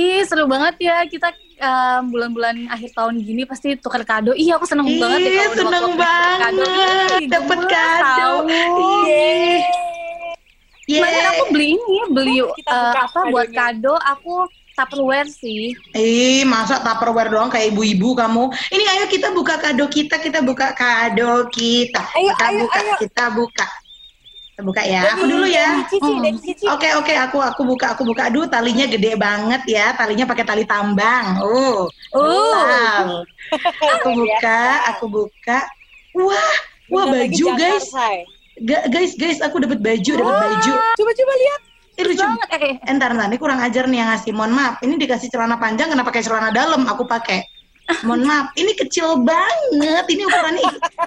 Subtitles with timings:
[0.00, 1.28] Ih, seru banget ya kita
[1.60, 4.32] um, bulan-bulan akhir tahun gini pasti tukar kado.
[4.32, 6.00] Iya, aku seneng Ih, banget ya kalau seneng kado.
[6.00, 6.52] banget
[7.20, 8.00] Ih, dapet kado.
[8.00, 8.36] tahu.
[9.04, 9.60] Yeay.
[10.90, 14.48] Kemarin aku beli ini, beli uh, apa buat kado aku
[14.80, 15.76] Tupperware sih.
[15.92, 18.48] Ih, masa tupperware doang kayak ibu-ibu kamu.
[18.72, 22.00] Ini ayo kita buka kado kita, kita buka kado kita.
[22.16, 22.94] Ayo, kita ayo, buka, ayo.
[22.96, 23.66] kita buka.
[24.60, 25.00] Kita buka ya.
[25.16, 25.68] Aku dulu ya.
[25.88, 26.76] Cici, Hmm.
[26.76, 28.28] Oke oke aku aku buka aku buka.
[28.28, 29.96] Aduh talinya gede banget ya.
[29.96, 31.40] Talinya pakai tali tambang.
[31.40, 33.22] Oh Uh, wow.
[33.96, 34.60] aku buka
[34.92, 35.58] aku buka.
[36.12, 36.52] Wah
[36.92, 37.88] wah baju guys.
[38.60, 40.72] Ga- guys guys aku dapat baju dapat baju.
[40.92, 41.60] Coba-coba lihat.
[41.96, 42.20] eh, lucu.
[42.20, 42.48] banget.
[42.50, 43.28] Eh, eh, Eh, Entar entar.
[43.28, 44.32] Ini kurang ajar nih yang ngasih.
[44.32, 46.84] Mohon maaf ini dikasih celana panjang kenapa pakai celana dalam?
[46.84, 47.44] Aku pakai
[48.06, 50.64] mohon maaf ini kecil banget ini ukurannya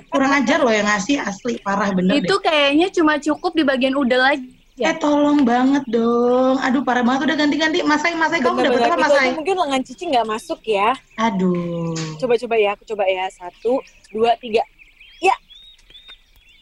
[0.10, 2.26] kurang ajar loh yang ngasih asli parah bener deh.
[2.26, 4.44] itu kayaknya cuma cukup di bagian udel aja.
[4.74, 6.58] Eh tolong banget dong.
[6.58, 7.86] Aduh parah banget udah ganti-ganti.
[7.86, 8.98] Masai Masai kamu dapat apa Benar-benar.
[8.98, 9.30] Itu Masai?
[9.38, 10.90] mungkin lengan Cici nggak masuk ya.
[11.22, 11.94] Aduh.
[12.18, 13.30] Coba-coba ya, aku coba ya.
[13.30, 13.78] Satu,
[14.10, 14.66] dua, tiga.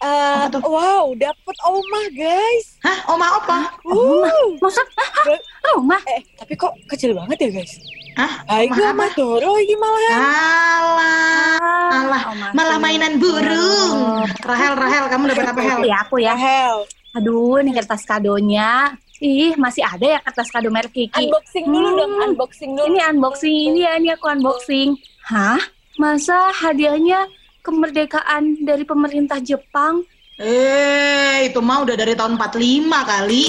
[0.02, 0.62] Tuh?
[0.66, 2.66] wow, dapet omah guys.
[2.82, 3.58] Hah, oma apa?
[3.86, 4.88] Uh, Maksud
[5.22, 6.02] Be- rumah?
[6.10, 7.74] eh, tapi kok kecil banget ya guys?
[8.12, 8.32] Hah?
[8.52, 10.18] Ayo sama Doro ini malah.
[10.18, 11.58] Alah,
[11.94, 14.26] alah, oh, malah mainan burung.
[14.42, 15.80] Rahel, Rahel, kamu dapat apa Hel?
[15.86, 16.34] Ya aku ya.
[16.34, 18.96] Rahel, Aduh, ini kertas kadonya.
[19.22, 21.14] Ih, masih ada ya kertas kado merek Kiki.
[21.30, 22.00] unboxing dulu Hmm.
[22.00, 22.88] dong, unboxing dulu.
[22.90, 24.98] Ini unboxing ini ya, ini aku unboxing.
[25.30, 25.62] Hah?
[25.96, 27.30] Masa hadiahnya
[27.62, 30.02] kemerdekaan dari pemerintah Jepang?
[30.42, 33.44] Eh, itu mah udah dari tahun 45 kali.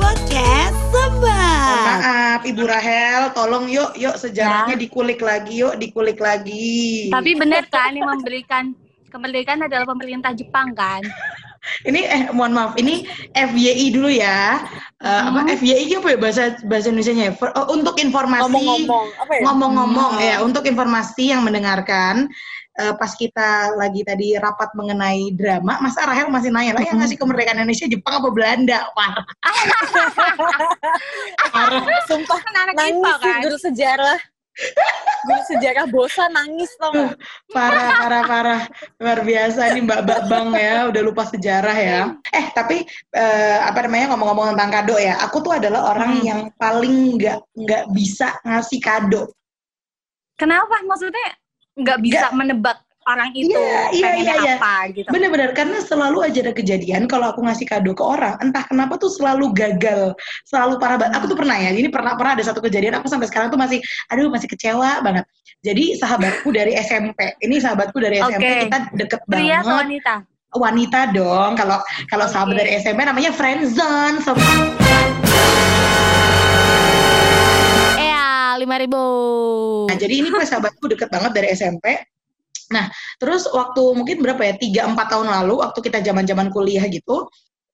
[0.00, 0.78] Podcast
[1.68, 7.12] Mohon maaf, Ibu Rahel, tolong yuk, yuk sejarahnya dikulik lagi, yuk dikulik lagi.
[7.12, 8.72] Tapi benar kan yang memberikan
[9.12, 11.04] kemerdekaan adalah pemerintah Jepang kan?
[11.84, 14.60] Ini eh mohon maaf, ini FYI dulu ya.
[14.98, 15.48] Eh, apa Hmm.
[15.52, 17.24] FYI apa ya bahasa bahasa Indonesianya?
[17.28, 17.32] ya?
[17.34, 19.40] For- oh, untuk informasi Ngomong-ngomong, apa ya?
[19.44, 20.24] ngomong-ngomong Hmm.
[20.24, 22.28] ya untuk informasi yang mendengarkan
[22.78, 27.02] eh, pas kita lagi tadi rapat mengenai drama masa Rahel masih nanya lah yang Hmm.
[27.02, 29.10] ngasih kemerdekaan Indonesia Jepang apa Belanda Wah,
[31.50, 33.40] parah Sumpah, Kan anak nangis kan?
[33.42, 34.18] guru sejarah.
[35.18, 37.14] Guru sejarah bosan nangis tau gak?
[37.50, 38.62] parah parah parah
[38.98, 42.82] luar biasa nih Mbak Babang ya udah lupa sejarah ya eh tapi
[43.12, 46.26] eh, apa namanya ngomong-ngomong tentang kado ya aku tuh adalah orang Hmm.
[46.26, 49.30] yang paling nggak nggak bisa ngasih kado
[50.34, 50.78] Kenapa?
[50.86, 51.28] Maksudnya
[51.74, 54.54] nggak bisa menebak orang itu iya, pengennya iya, iya.
[54.60, 55.08] apa gitu?
[55.08, 59.08] Bener-bener karena selalu aja ada kejadian kalau aku ngasih kado ke orang, entah kenapa tuh
[59.08, 60.12] selalu gagal,
[60.44, 61.16] selalu parah banget.
[61.16, 63.80] Aku tuh pernah ya, ini pernah pernah ada satu kejadian aku sampai sekarang tuh masih,
[64.12, 65.24] aduh masih kecewa banget.
[65.64, 68.60] Jadi sahabatku dari SMP, ini sahabatku dari SMP Oke.
[68.68, 69.74] kita deket Pria banget.
[69.74, 70.14] wanita?
[70.48, 72.60] Wanita dong, kalau kalau sahabat Oke.
[72.62, 74.20] dari SMP namanya friendzone.
[74.22, 74.36] So,
[78.58, 79.04] lima ribu.
[79.86, 82.17] Nah, jadi ini gue sahabatku deket banget dari SMP.
[82.68, 87.24] Nah, terus waktu mungkin berapa ya, 3-4 tahun lalu, waktu kita zaman-zaman kuliah gitu,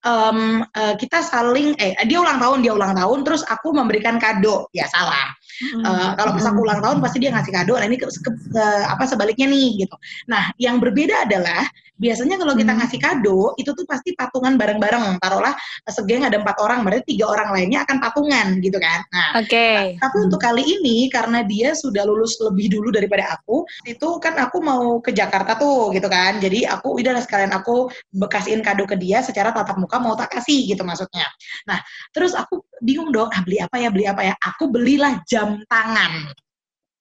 [0.05, 4.71] em, eh, kita saling, eh dia ulang tahun, dia ulang tahun, terus aku memberikan kado,
[4.71, 5.35] ya salah.
[5.63, 8.85] Eh, kalau pas aku ulang tahun pasti dia ngasih kado, nah ini ke, ke- ke-
[8.91, 9.95] apa sebaliknya nih gitu.
[10.27, 11.63] Nah, yang berbeda adalah
[11.95, 12.79] biasanya kalau kita Hmm.
[12.83, 15.15] ngasih kado itu tuh pasti patungan bareng-bareng.
[15.15, 15.55] Taruhlah
[15.87, 18.99] segeng ada empat orang, berarti tiga orang lainnya akan patungan gitu kan.
[19.15, 19.95] Nah, Oke.
[19.95, 24.59] tapi untuk kali ini karena dia sudah lulus lebih dulu daripada aku, itu kan aku
[24.59, 26.43] mau ke Jakarta tuh gitu kan.
[26.43, 30.75] Jadi aku udah sekalian aku bekasihin kado ke dia secara tatap muka mau tak kasih
[30.75, 31.23] gitu maksudnya.
[31.63, 31.79] Nah,
[32.11, 34.33] terus aku bingung dong, ah beli apa ya, beli apa ya?
[34.43, 36.31] Aku belilah jam tangan.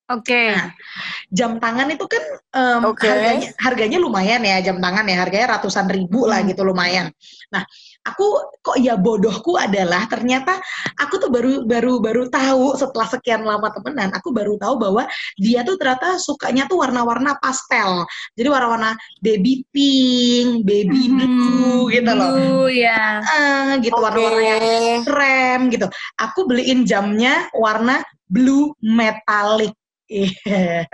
[0.04, 0.52] Oke.
[0.52, 0.68] Nah,
[1.32, 2.20] jam tangan itu kan
[2.52, 3.08] em, Oke.
[3.08, 6.52] harganya harganya lumayan ya jam tangan ya harganya ratusan ribu lah Hmm.
[6.52, 7.08] gitu lumayan.
[7.48, 7.64] Nah
[8.04, 8.26] aku
[8.60, 10.60] kok ya bodohku adalah ternyata
[11.00, 15.08] aku tuh baru baru baru tahu setelah sekian lama temenan aku baru tahu bahwa
[15.40, 18.04] dia tuh ternyata sukanya tuh warna-warna pastel.
[18.36, 18.92] Jadi warna-warna
[19.24, 22.28] baby pink, baby blue gitu loh.
[22.36, 23.24] Blue ya.
[23.24, 25.08] Eh, gitu warna-warna yang Oke.
[25.08, 25.88] krem gitu.
[26.20, 29.72] Aku beliin jamnya warna blue metallic.
[30.08, 30.84] Iya.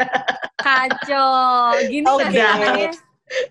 [0.61, 1.75] Kacau.
[1.91, 2.31] Gini Oke.
[2.31, 2.95] kan?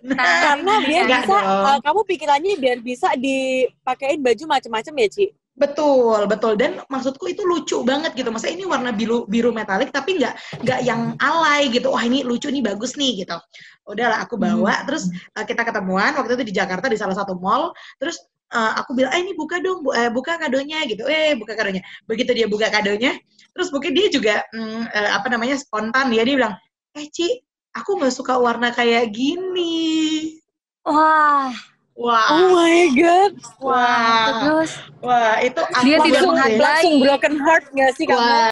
[0.04, 1.64] Nah, Karena biar bisa, dong.
[1.64, 5.26] uh, kamu pikirannya biar bisa dipakein baju macam-macam ya, Ci?
[5.60, 6.56] Betul, betul.
[6.56, 8.32] Dan maksudku itu lucu banget gitu.
[8.32, 11.92] Maksudnya ini warna biru biru metalik tapi nggak nggak yang alay gitu.
[11.92, 13.36] Wah ini lucu nih bagus nih gitu.
[13.84, 14.88] Udahlah aku bawa.
[14.88, 17.76] Terus uh, kita ketemuan waktu itu di Jakarta di salah satu mall.
[18.00, 21.06] Terus uh, aku bilang, eh ini buka dong, bu- eh, buka kadonya gitu.
[21.10, 21.82] Eh buka kadonya.
[22.06, 23.18] Begitu dia buka kadonya,
[23.54, 26.56] terus mungkin dia juga mm, eh, apa namanya spontan dia dia bilang,
[26.98, 27.42] eh Ci,
[27.74, 30.38] aku nggak suka warna kayak gini.
[30.86, 31.54] Wah.
[32.00, 33.36] Wah, Oh my god.
[33.60, 34.72] wah, Terus
[35.04, 36.56] wah, itu Dia aku tidak menghargai.
[36.56, 36.64] sih.
[36.64, 38.24] Langsung broken heart gak sih kamu?
[38.24, 38.48] Wah,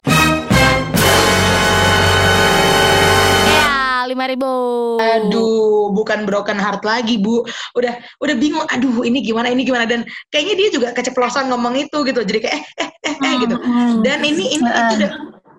[4.07, 4.48] lima ribu.
[4.98, 7.44] Aduh, bukan broken heart lagi, Bu.
[7.75, 8.65] Udah udah bingung.
[8.71, 9.51] Aduh, ini gimana?
[9.51, 9.86] Ini gimana?
[9.86, 12.24] Dan kayaknya dia juga keceplosan ngomong itu gitu.
[12.24, 13.56] Jadi kayak eh eh eh, eh gitu.
[14.01, 15.12] Dan ini ini itu udah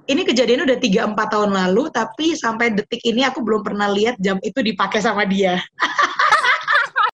[0.08, 4.16] ini kejadian udah 3 4 tahun lalu tapi sampai detik ini aku belum pernah lihat
[4.18, 5.60] jam itu dipakai sama dia.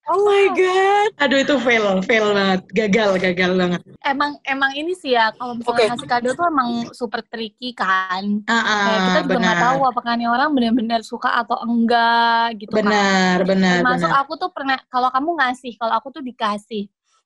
[0.05, 1.11] Oh my god.
[1.25, 2.61] Aduh, itu fail, fail banget.
[2.77, 3.81] Gagal, gagal banget.
[4.05, 5.89] emang emang ini sih ya kalau misalnya Oke.
[5.97, 8.45] ngasih kado tuh emang super tricky kan.
[8.45, 9.67] Ah, Kayak kita juga nggak benar.
[9.73, 12.85] tahu apakah nih orang benar-benar suka atau enggak gitu kan.
[12.85, 14.13] Benar, benar, benar.
[14.21, 16.85] aku tuh pernah kalau kamu ngasih, kalau aku tuh dikasih.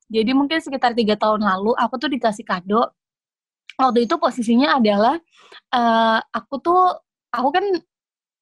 [0.09, 2.95] Jadi mungkin sekitar tiga tahun lalu aku tuh dikasih kado.
[3.75, 5.19] Waktu itu posisinya adalah
[5.75, 6.95] eh aku tuh
[7.27, 7.65] aku kan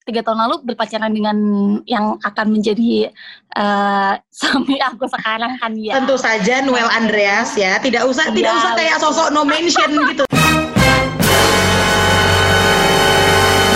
[0.07, 1.35] tiga tahun lalu berpacaran dengan
[1.83, 3.11] yang akan menjadi
[3.51, 5.99] eh suami aku sekarang kan ya.
[5.99, 7.75] Tentu saja Noel Andreas ya.
[7.77, 10.23] Tidak usah tidak Iya, usah kayak sosok no mention gitu.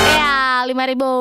[0.09, 1.11] Ya lima ribu.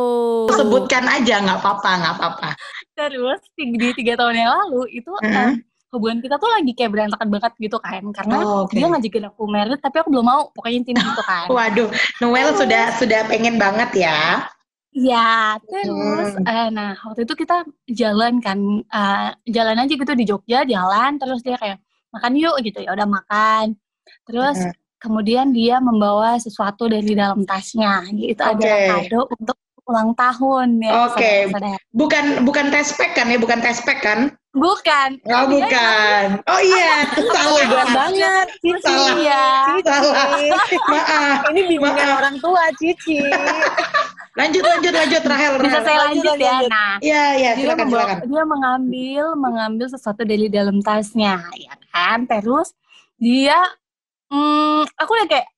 [0.50, 2.48] Sebutkan aja nggak apa-apa, nggak apa-apa.
[2.92, 5.32] Terus di tiga tahun yang lalu itu Mhm.
[5.32, 5.52] eh,
[5.90, 8.70] hubungan kita tuh lagi kayak berantakan banget gitu kan karena Oh, oke.
[8.70, 11.90] dia ngajakin aku married tapi aku belum mau pokoknya intinya gitu kan Waduh,
[12.20, 14.46] Noel sudah sudah pengen banget ya.
[14.90, 16.46] Iya, terus Hmm.
[16.50, 21.46] eh, nah waktu itu kita jalan kan, eh, jalan aja gitu di Jogja, jalan terus
[21.46, 21.78] dia kayak
[22.10, 23.78] makan yuk gitu ya udah makan.
[24.26, 24.74] Terus Hmm.
[24.98, 28.66] kemudian dia membawa sesuatu dari dalam tasnya, gitu Oke.
[28.66, 29.56] adalah kado untuk
[29.86, 30.92] ulang tahun ya.
[31.06, 31.22] Oke.
[31.50, 31.78] saudara-saudara.
[31.90, 34.34] Bukan bukan test pack kan ya, bukan test pack kan?
[34.50, 35.22] Bukan.
[35.30, 36.24] Oh, bukan.
[36.50, 37.86] Oh iya, salah.
[37.94, 38.46] Banget.
[38.58, 38.82] Cici.
[38.82, 39.14] Salah.
[39.14, 39.46] Iya.
[39.86, 40.26] Salah.
[40.90, 41.38] Maaf.
[41.54, 43.22] Ini bimbingan orang tua, Cici.
[44.30, 45.52] Lanjut lanjut lanjut Rahel.
[45.56, 45.82] Bisa Rahel.
[45.82, 46.52] saya Lanjut, lanjut ya.
[46.52, 46.70] lanjut.
[46.70, 48.18] Nah, Iya, iya, dia silakan membawa- silakan.
[48.24, 52.68] dia mengambil mengambil sesuatu dari dalam tasnya ya kan terus
[53.16, 53.58] dia
[54.28, 55.48] hmm, aku udah kayak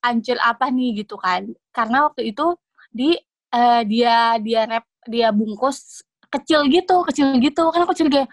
[0.00, 2.54] anjir apa nih gitu kan karena waktu itu
[2.88, 3.18] di
[3.48, 8.24] eh, dia dia rap dia bungkus kecil gitu kecil gitu kan aku curiga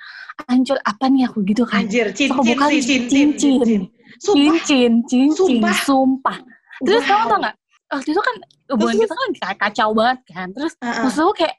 [0.45, 3.57] anjir apa nih aku gitu kan Anjir, cincin Aku bukan sih, cincin, cincin.
[3.57, 3.81] cincin.
[4.15, 4.37] Sumpah.
[4.63, 5.75] cincin cincin Sumpah.
[5.79, 6.37] sumpah,
[6.79, 7.09] terus Wow.
[7.11, 7.55] kamu tau nggak
[7.87, 8.35] waktu itu kan
[8.69, 11.03] hubungan Terus, kita kan kayak kacau banget kan terus Heeh.
[11.03, 11.55] maksud lu kayak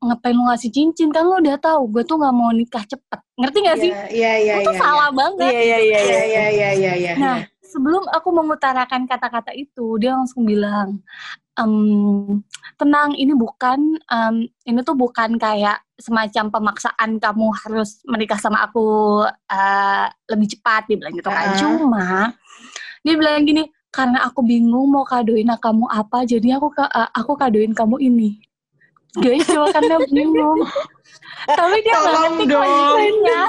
[0.00, 3.58] ngapain lu ngasih cincin kan lu udah tahu gue tuh nggak mau nikah cepet ngerti
[3.60, 4.54] gak sih Iya, iya, iya.
[4.60, 6.20] itu tuh iya, salah banget Iya, iya, iya, Iya, iya.
[6.24, 7.12] iya, iya, iya, iya.
[7.16, 10.98] nah sebelum aku mengutarakan kata-kata itu dia langsung bilang
[11.54, 12.40] "Em,
[12.74, 14.34] tenang ini bukan em,
[14.64, 20.96] ini tuh bukan kayak semacam pemaksaan kamu harus menikah sama aku eh, lebih cepat dia
[20.96, 21.56] bilang gitu kan Ah.
[21.56, 22.04] cuma
[23.00, 27.34] dia bilang gini karena aku bingung mau kadoin kamu apa jadi aku ka- eh, aku
[27.34, 28.38] kadoin kamu ini
[29.12, 30.62] guys cuma karena bingung
[31.50, 32.62] tapi dia nggak Tolong ngerti dong.
[32.62, 33.42] konsekuensinya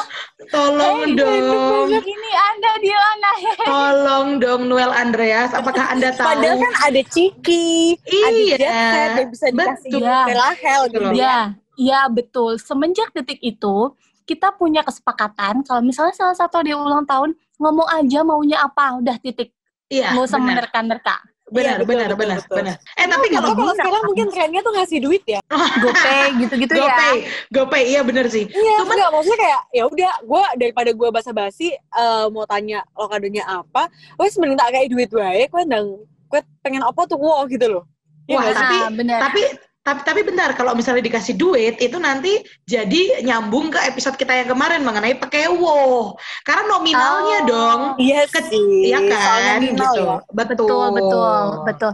[0.49, 1.87] Tolong Eh, dong.
[1.93, 6.25] ini anda dia anak Tolong dong Noel Andreas, apakah Anda tahu?
[6.25, 10.01] Padahal kan ada Ciki, ada Iya, Jet Set yang bisa dikasih betul.
[10.01, 11.13] ke Rahel gitu ya.
[11.13, 11.39] Ya,
[11.77, 12.51] ya betul.
[12.57, 13.93] Semenjak detik itu,
[14.23, 19.15] kita punya kesepakatan kalau misalnya salah satu dia ulang tahun, ngomong aja maunya apa, udah
[19.15, 19.53] titik.
[19.91, 20.47] Iya, usah benar.
[20.63, 21.17] menerka-nerka.
[21.51, 22.55] Benar, Iya, benar, betul, benar, betul.
[22.57, 22.75] benar.
[22.95, 25.39] Eh, tapi Atau kalau kalau sekarang mungkin trennya tuh ngasih duit ya.
[25.83, 26.79] GoPay gitu-gitu ya.
[26.81, 27.15] GoPay,
[27.51, 28.47] GoPay, iya benar sih.
[28.47, 33.05] Iya, Cuman- enggak maksudnya kayak ya udah gue daripada gue basa-basi eh, mau tanya lo
[33.05, 35.99] kadonya apa, wes mending tak kayak duit wae, gue ndang
[36.31, 37.83] gue pengen apa tuh wow gitu loh.
[38.25, 39.19] Iya Wah, tapi Nah, benar.
[39.27, 39.41] tapi
[39.81, 44.45] tapi tapi bentar kalau misalnya dikasih duit itu nanti jadi nyambung ke episode kita yang
[44.47, 47.47] kemarin mengenai pekewo karena nominalnya Oh.
[47.47, 48.61] dong Iya Ke- sih.
[48.87, 50.15] Iya kan nominal gitu ya.
[50.29, 51.91] betul Betul, betul, betul.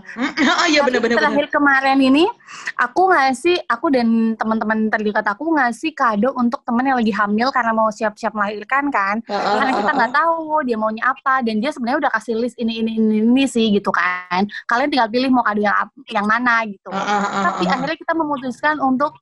[0.54, 2.28] oh iya Tapi benar benar terakhir kemarin ini
[2.80, 7.72] aku ngasih aku dan teman-teman terdekat aku ngasih kado untuk temen yang lagi hamil karena
[7.76, 9.20] mau siap-siap melahirkan kan.
[9.28, 12.92] Karena kita nggak tahu dia maunya apa dan dia sebenarnya udah kasih list ini ini
[12.98, 14.48] ini, ini sih gitu kan.
[14.70, 15.76] Kalian tinggal pilih mau kado yang
[16.12, 16.90] yang mana gitu.
[16.92, 19.16] Tapi akhirnya kita memutuskan untuk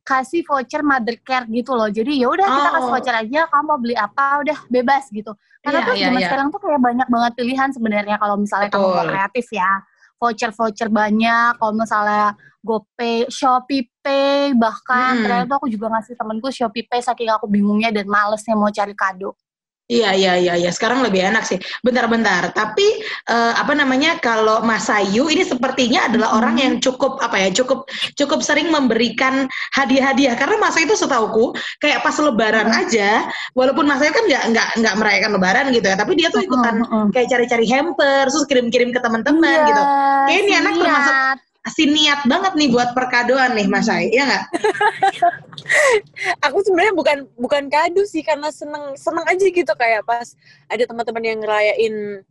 [0.00, 1.86] kasih voucher mother care gitu loh.
[1.86, 2.74] Jadi ya udah kita Oh.
[2.74, 5.36] kasih voucher aja kamu mau beli apa udah bebas gitu.
[5.60, 6.26] Karena Iya, tuh zaman iya.
[6.26, 9.10] sekarang tuh kayak banyak banget pilihan sebenarnya kalau misalnya kamu mau Betul.
[9.12, 9.72] kreatif ya.
[10.20, 15.24] Voucher voucher banyak kalau misalnya GoPay, Shopee Pay bahkan Mm-mm.
[15.24, 19.32] ternyata aku juga ngasih temenku Shopee Pay saking aku bingungnya dan malesnya mau cari kado
[19.90, 21.58] Iya iya iya iya sekarang lebih enak sih.
[21.82, 22.54] Bentar-bentar.
[22.54, 22.86] Tapi
[23.26, 26.38] eh, apa namanya kalau Mas Ayu ini sepertinya adalah Mhm.
[26.38, 31.58] orang yang cukup apa ya cukup cukup sering memberikan hadiah-hadiah karena Mas Ayu itu setauku
[31.82, 32.80] kayak pas Lebaran Mhm.
[32.86, 33.10] aja
[33.50, 36.86] walaupun Mas Ayu kan nggak nggak nggak merayakan Lebaran gitu ya tapi dia tuh ikutan
[36.86, 37.04] Mm-mm.
[37.10, 39.82] kayak cari-cari hamper terus kirim-kirim ke teman-teman Iya, gitu.
[40.30, 41.49] Kayak ini anak termasuk-.
[41.68, 44.44] Si niat banget nih buat perkadoan nih Mas Ai, ya nggak?
[46.48, 50.32] aku sebenarnya bukan bukan kado sih karena seneng seneng aja gitu kayak pas
[50.72, 52.24] ada teman-teman yang ngerayain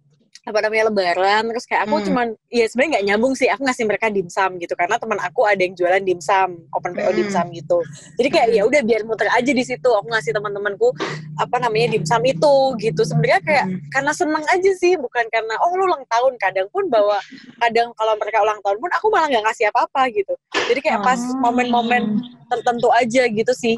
[0.48, 2.05] apa namanya lebaran terus kayak aku hmm.
[2.08, 5.60] cuman ya sebenarnya nggak nyambung sih aku ngasih mereka dimsum gitu karena teman aku ada
[5.60, 7.17] yang jualan dimsum open PO hmm.
[7.19, 7.77] dimsum gitu
[8.15, 10.96] jadi kayak ya udah biar muter aja di situ aku ngasih teman-temanku
[11.39, 13.79] apa namanya dimsum itu gitu sebenarnya kayak hmm.
[13.91, 17.19] karena seneng aja sih bukan karena oh lu ulang tahun kadang pun bawa
[17.60, 20.34] kadang kalau mereka ulang tahun pun aku malah nggak ngasih apa-apa gitu
[20.72, 21.36] jadi kayak pas oh.
[21.43, 23.75] momen-momen tertentu aja gitu sih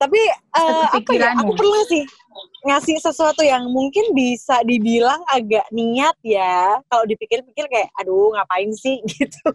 [0.00, 0.20] tapi
[0.56, 2.02] uh, apa ya aku pernah sih
[2.64, 6.80] ngasih sesuatu yang mungkin bisa dibilang agak niat ya.
[6.88, 9.00] Kalau dipikir-pikir kayak aduh ngapain sih?
[9.12, 9.48] Gitu.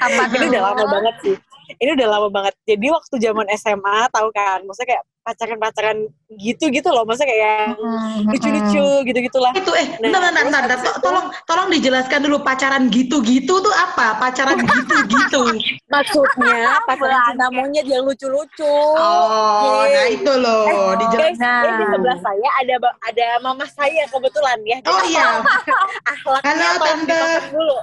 [0.00, 1.36] Apa ini udah lama banget sih
[1.80, 2.54] ini udah lama banget.
[2.66, 4.62] Jadi waktu zaman SMA tahu kan?
[4.62, 5.98] Maksudnya kayak pacaran-pacaran
[6.38, 7.02] gitu gitu loh.
[7.02, 12.22] Maksudnya kayak hmm, lucu-lucu gitu-gitulah itu eh nah, bentar, bentar, bentar, to tolong tolong dijelaskan
[12.22, 14.14] dulu pacaran gitu-gitu tuh apa?
[14.22, 15.42] Pacaran gitu-gitu.
[15.92, 18.76] Maksudnya pacaran cinta monyet yang lucu-lucu.
[18.94, 19.90] Oh okay.
[19.90, 21.42] nah itu loh eh, dijelaskan.
[21.42, 21.78] nah.
[21.82, 22.74] di sebelah saya ada
[23.10, 24.78] ada mama saya kebetulan ya.
[24.86, 25.42] Oh iya.
[26.46, 27.22] Halo tante.
[27.50, 27.76] dulu.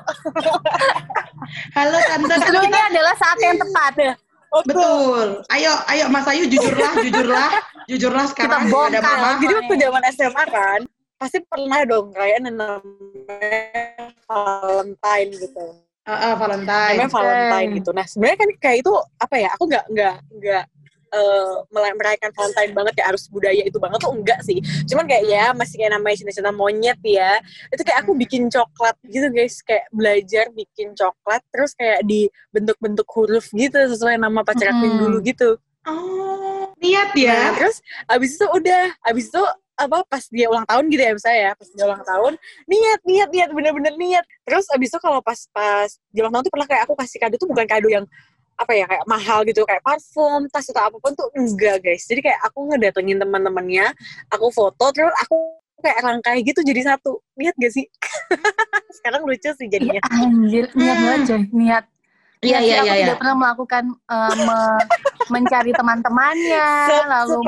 [1.76, 2.34] Halo tante.
[2.40, 4.14] Ini adalah saat yang tepat ya
[4.62, 5.42] Betul.
[5.50, 7.50] Ayo, ayo Mas Ayu jujurlah, jujurlah,
[7.90, 9.30] jujurlah sekarang Kita ada mama.
[9.42, 10.80] Jadi waktu zaman SMA kan,
[11.18, 15.66] pasti pernah dong kayak namanya Valentine gitu.
[16.06, 17.02] Uh, uh, Valentine.
[17.02, 17.90] Namanya Valentine gitu.
[17.98, 19.50] Nah sebenarnya kan kayak itu apa ya?
[19.58, 20.64] Aku nggak nggak nggak
[21.14, 24.60] uh, merayakan Valentine banget kayak harus budaya itu banget tuh enggak sih.
[24.90, 27.38] Cuman kayak ya masih kayak namanya cinta-cinta monyet ya.
[27.70, 28.22] Itu kayak aku hmm.
[28.26, 29.56] bikin coklat gitu guys.
[29.62, 35.00] Kayak belajar bikin coklat terus kayak di bentuk-bentuk huruf gitu sesuai nama pacar aku hmm.
[35.00, 35.50] dulu gitu.
[35.84, 36.44] Oh
[36.84, 37.32] niat ya?
[37.32, 37.78] Nah, terus
[38.12, 39.44] abis itu udah abis itu
[39.74, 42.34] apa pas dia ulang tahun gitu ya misalnya ya pas dia ulang tahun
[42.70, 44.26] niat niat niat bener-bener niat.
[44.46, 47.36] Terus abis itu kalau pas pas dia ulang tahun tuh pernah kayak aku kasih kado
[47.40, 48.06] tuh bukan kado yang
[48.54, 52.22] apa ya kayak mahal gitu kayak parfum tas atau apa pun tuh enggak guys jadi
[52.32, 53.92] kayak aku ngedatengin teman-temannya
[54.30, 55.36] aku foto terus aku
[55.84, 57.84] kayak rangkai gitu jadi satu lihat gak sih
[59.02, 61.06] sekarang lucu sih jadinya ya, anjir niat hmm.
[61.06, 61.86] banget niat
[62.44, 62.80] Iya iya iya.
[62.84, 63.04] Aku ya.
[63.08, 64.60] tidak pernah melakukan uh, me
[65.34, 66.68] mencari teman-temannya
[67.08, 67.40] lalu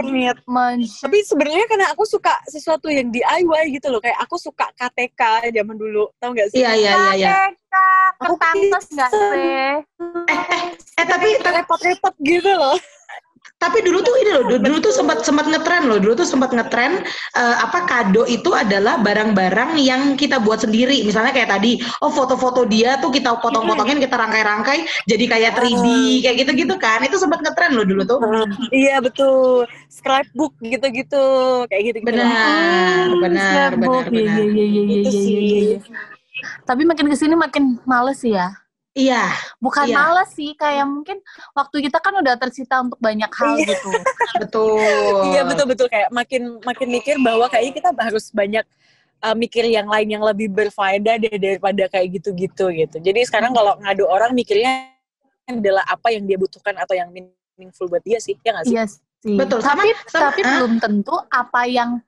[0.48, 5.52] men Tapi sebenarnya karena aku suka sesuatu yang DIY gitu loh, kayak aku suka KTK
[5.52, 6.64] zaman dulu, tau gak sih?
[6.64, 7.12] Iya iya iya.
[7.20, 7.32] iya.
[7.52, 7.76] KTK,
[8.24, 9.68] kertas nggak sih?
[10.50, 10.62] Eh,
[11.02, 12.78] eh, tapi repot-repot gitu loh
[13.56, 17.02] tapi dulu tuh ini loh, dulu tuh sempat sempat ngetren loh, dulu tuh sempat ngetren
[17.34, 21.02] uh, apa kado itu adalah barang-barang yang kita buat sendiri.
[21.08, 25.88] Misalnya kayak tadi, oh foto-foto dia tuh kita potong-potongin, kita rangkai-rangkai jadi kayak 3D
[26.28, 27.00] kayak gitu-gitu kan.
[27.08, 28.20] Itu sempat ngetren loh dulu tuh.
[28.76, 29.66] iya betul.
[29.88, 31.26] Scrapbook gitu-gitu,
[31.72, 32.12] kayak gitu-gitu.
[32.12, 34.36] Benar, hmm, benar, benar, benar.
[34.46, 35.80] Iya, iya, iya, iya, iya, iya.
[36.68, 38.65] Tapi makin ke sini makin males ya.
[38.96, 39.28] Iya.
[39.60, 39.96] Bukan iya.
[40.00, 41.20] males sih, kayak mungkin
[41.52, 43.76] waktu kita kan udah tersita untuk banyak hal iya.
[43.76, 43.90] gitu.
[44.42, 44.80] betul.
[45.36, 48.64] Iya betul betul kayak makin makin mikir bahwa kayaknya kita harus banyak
[49.20, 52.98] uh, mikir yang lain yang lebih berfaedah deh daripada kayak gitu-gitu gitu.
[53.04, 54.88] Jadi sekarang kalau ngadu orang mikirnya
[55.46, 58.76] adalah apa yang dia butuhkan atau yang meaningful buat dia sih, ya nggak sih?
[58.80, 59.36] Iya sih.
[59.36, 59.60] Betul.
[59.60, 62.00] Tapi sama, tapi uh, belum tentu apa yang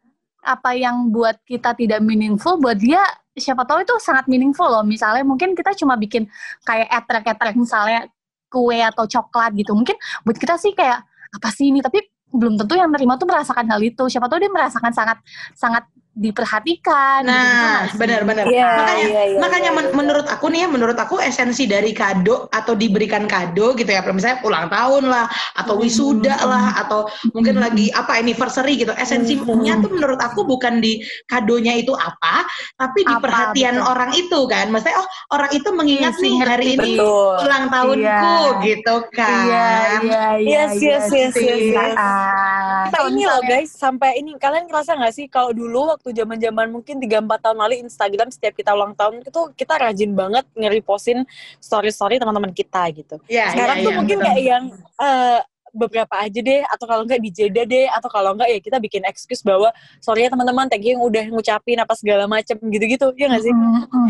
[0.47, 3.03] apa yang buat kita tidak meaningful buat dia
[3.37, 4.83] siapa tahu itu sangat meaningful loh.
[4.83, 6.25] Misalnya mungkin kita cuma bikin
[6.65, 8.09] kayak etrek-etrek misalnya
[8.49, 9.77] kue atau coklat gitu.
[9.77, 11.79] Mungkin buat kita sih kayak apa sih ini?
[11.79, 14.03] Tapi belum tentu yang menerima tuh merasakan hal itu.
[14.09, 15.17] Siapa tahu dia merasakan sangat
[15.55, 15.83] sangat
[16.17, 17.21] diperhatikan.
[17.21, 18.45] Gitu nah, gitu, benar-benar.
[18.49, 19.93] Yeah, makanya, yeah, yeah, makanya yeah, yeah.
[19.93, 24.41] menurut aku nih ya, menurut aku esensi dari kado atau diberikan kado gitu ya, misalnya
[24.41, 26.49] ulang tahun lah, atau wisuda mm-hmm.
[26.49, 27.05] lah, atau
[27.37, 27.69] mungkin mm-hmm.
[27.69, 28.91] lagi apa anniversary gitu.
[28.97, 29.83] Esensinya mm-hmm.
[29.85, 32.49] tuh menurut aku bukan di kadonya itu apa,
[32.81, 33.91] tapi di apa, perhatian betul.
[33.93, 34.65] orang itu kan.
[34.73, 35.07] Maksudnya oh
[35.37, 37.45] orang itu mengingat yes, nih hari ini betul.
[37.45, 38.65] ulang tahunku yeah.
[38.65, 39.45] gitu kan.
[39.45, 39.69] Iya,
[40.01, 40.61] iya, iya.
[40.73, 41.93] Yes, yes, yes.
[41.93, 46.71] Ah, ini loh guys, sampai ini kalian ngerasa nggak sih kalau dulu waktu waktu zaman-zaman
[46.71, 51.27] mungkin 3 4 tahun lalu Instagram setiap kita ulang tahun itu kita rajin banget ngeriposin
[51.59, 53.19] story-story teman-teman kita gitu.
[53.27, 54.27] Yeah, Sekarang yeah, tuh yeah, mungkin betul.
[54.31, 54.63] kayak yang
[54.95, 55.39] uh,
[55.75, 59.03] beberapa aja deh atau kalau enggak di Jeda deh atau kalau enggak ya kita bikin
[59.07, 63.27] excuse bahwa sorry ya teman-teman thank you yang udah ngucapin apa segala macam gitu-gitu ya
[63.31, 63.53] nggak sih?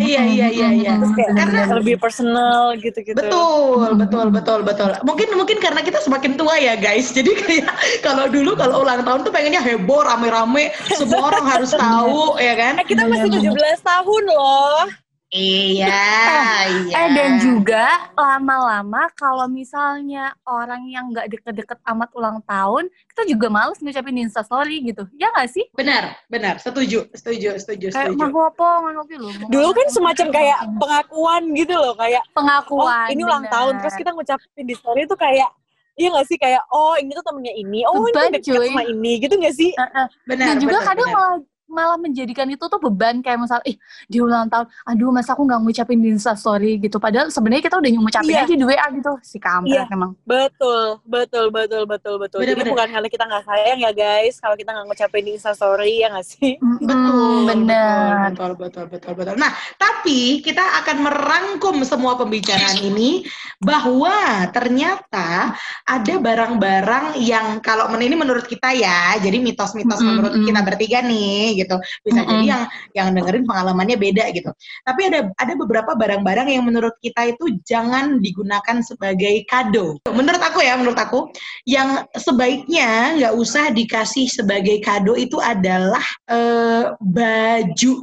[0.01, 0.93] Iya iya iya iya.
[1.33, 3.17] karena lebih personal gitu-gitu.
[3.17, 4.91] Betul betul betul betul.
[5.03, 7.09] Mungkin mungkin karena kita semakin tua ya guys.
[7.17, 7.67] Jadi kayak
[8.05, 10.69] kalau dulu kalau ulang tahun tuh pengennya heboh rame-rame.
[10.93, 12.73] Semua orang harus tahu ya kan?
[12.81, 16.95] Eh, kita masih 17 tahun loh Iya, eh, iya.
[17.03, 23.51] Eh dan juga lama-lama kalau misalnya orang yang nggak deket-deket amat ulang tahun, kita juga
[23.51, 25.03] males ngucapin di instastory gitu.
[25.19, 25.67] Ya nggak sih?
[25.75, 26.63] Benar, benar.
[26.63, 28.23] Setuju, setuju, setuju, Kayak setuju.
[28.23, 29.03] mau apa, mau mau
[29.51, 33.07] Dulu kan semacam kayak pengakuan gitu loh, kayak oh pengakuan.
[33.11, 33.51] ini ulang bener.
[33.51, 35.51] tahun, terus kita ngucapin di story itu kayak
[35.97, 38.69] Iya gak sih kayak oh ini tuh temennya ini, oh Beban, ini dekat cuy.
[38.69, 39.73] sama ini gitu gak sih?
[39.73, 40.07] Eh, eh.
[40.29, 41.17] Benar, Dan juga benar, kadang benar.
[41.17, 43.75] malah malah menjadikan itu tuh beban kayak misal ih
[44.07, 47.89] di ulang tahun aduh masa aku nggak ngucapin di instastory gitu padahal sebenarnya kita udah
[47.91, 48.43] ngucapin Iya.
[48.47, 49.93] aja di WA gitu si kampret Iya.
[49.93, 52.39] emang Betul, betul, betul, betul, betul.
[52.43, 52.71] Bener, Jadi bener.
[52.73, 56.27] bukan karena kita nggak sayang ya guys, kalau kita nggak ngucapin di instastory ya nggak
[56.27, 56.51] sih?
[56.59, 59.35] Mm-mm, Betul, bener betul, betul, betul, betul.
[59.39, 63.23] Nah, tapi kita akan merangkum semua pembicaraan ini
[63.57, 70.45] bahwa ternyata ada barang-barang yang kalau ini menurut kita ya, jadi mitos-mitos Mm-mm, menurut mm.
[70.45, 71.75] kita bertiga nih, gitu.
[72.05, 72.29] Bisa Mm-mm.
[72.29, 74.53] jadi yang yang dengerin pengalamannya beda gitu.
[74.85, 79.97] Tapi ada ada beberapa barang-barang yang menurut kita itu jangan digunakan sebagai kado.
[80.05, 81.33] Menurut aku ya, menurut aku
[81.65, 87.93] yang sebaiknya nggak usah dikasih sebagai kado itu adalah eh, baju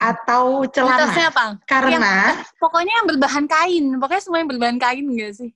[0.00, 1.60] atau celana apa?
[1.68, 5.50] karena Pokoknya yang berbahan kain, pokoknya semua yang berbahan kain enggak sih?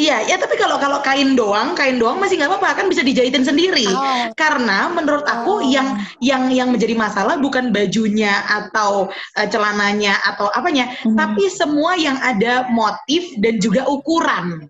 [0.00, 3.44] Iya ya tapi kalau kalau kain doang kain doang masih nggak apa-apa kan bisa dijahitin
[3.44, 4.32] sendiri Oh.
[4.32, 5.60] karena menurut aku Oh.
[5.60, 11.20] yang yang yang menjadi masalah bukan bajunya atau eh, celananya atau apanya Hmm.
[11.20, 14.64] tapi semua yang ada motif dan juga ukuran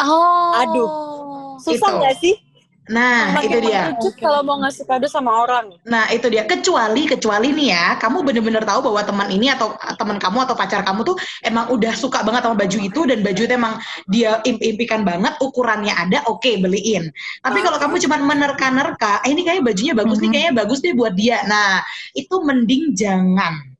[0.00, 0.56] Oh.
[0.56, 0.88] Aduh.
[1.60, 2.32] Susah nggak sih?
[2.90, 5.78] Nah Makin itu dia kalau mau ngasih kado sama orang.
[5.86, 6.42] Nah, itu dia.
[6.42, 10.82] Kecuali, kecuali nih ya, kamu bener-bener tahu bahwa teman ini atau teman kamu atau pacar
[10.82, 13.74] kamu tuh emang udah suka banget sama baju itu dan baju itu emang
[14.10, 17.10] dia imp-impikan banget, ukurannya ada, oke beliin.
[17.42, 20.34] Tapi kalau kamu cuma menerka-nerka, eh, ini kayaknya bajunya bagus nih, Mhm.
[20.34, 21.38] kayaknya bagus deh buat dia.
[21.46, 21.82] Nah,
[22.18, 23.71] itu mending jangan.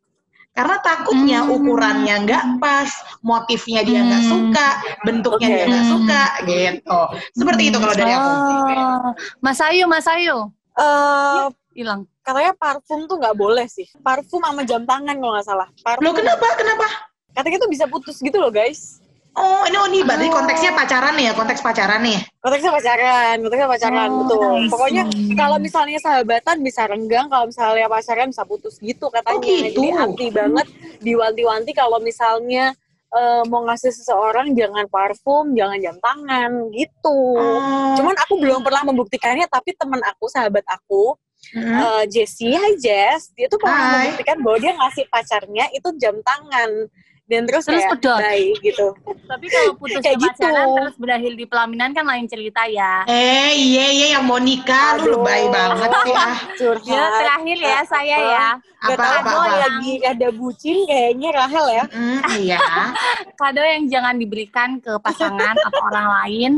[0.52, 1.56] Karena takutnya Hmm.
[1.56, 2.92] ukurannya nggak pas,
[3.24, 4.32] motifnya dia nggak Hmm.
[4.36, 4.68] suka,
[5.00, 5.56] bentuknya Oke.
[5.56, 5.92] dia nggak Hmm.
[5.96, 7.00] suka, gitu.
[7.32, 8.28] Seperti itu kalau dari aku.
[8.28, 9.10] Oh.
[9.40, 10.52] Mas Ayu, Mas Ayu.
[10.72, 12.04] Eh Hilang.
[12.20, 13.88] katanya parfum tuh nggak boleh sih.
[13.98, 15.68] Parfum sama jam tangan kalau nggak salah.
[15.80, 16.04] Parfum.
[16.04, 16.46] Loh, kenapa?
[16.54, 16.86] Kenapa?
[17.32, 19.00] Katanya tuh bisa putus gitu loh guys.
[19.32, 20.36] Oh, ini oh, nih berarti Oh.
[20.36, 22.20] konteksnya pacaran nih ya, konteks pacaran nih.
[22.44, 24.52] Konteksnya pacaran, konteksnya pacaran, Oh, betul.
[24.60, 25.32] I Pokoknya see.
[25.32, 29.40] kalau misalnya sahabatan bisa renggang, kalau misalnya pacaran bisa putus gitu katanya.
[29.40, 29.80] Oh, gitu.
[29.80, 30.66] Jadi anti banget
[31.00, 32.76] diwanti-wanti kalau misalnya
[33.12, 37.20] eh, mau ngasih seseorang jangan parfum, jangan jam tangan gitu.
[37.36, 37.92] Oh.
[37.96, 41.16] Cuman aku belum pernah membuktikannya, tapi teman aku, sahabat aku,
[41.52, 41.76] Mm-mm.
[41.76, 46.88] eh, Jessie, hai Jess, dia tuh pernah membuktikan bahwa dia ngasih pacarnya itu jam tangan.
[47.32, 48.20] Dan terus, Terus kayak, pedot.
[48.20, 48.86] bye gitu.
[49.24, 50.36] Tapi kalau putus Kayak gitu.
[50.36, 53.08] pacaran terus berakhir di pelaminan kan lain cerita ya.
[53.08, 55.12] Eh, iya iya yang mau nikah lu Aduh.
[55.16, 56.36] lebay banget sih ah.
[56.52, 56.92] Curhat.
[56.92, 58.48] Ya, terakhir ya saya ya.
[58.82, 59.56] Gak Apa tau apa gue apa.
[59.58, 61.84] lagi ada bucin kayaknya Rahel ya.
[61.88, 62.58] Mm, iya.
[63.40, 66.52] Kado yang jangan diberikan ke pasangan atau orang lain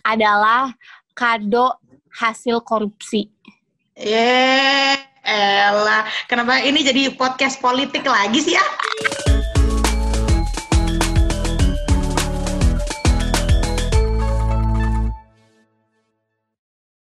[0.00, 0.70] adalah
[1.12, 1.82] kado
[2.12, 3.26] hasil korupsi.
[3.92, 6.04] Ye, elah.
[6.24, 8.68] Kenapa ini jadi podcast politik lagi sih ah?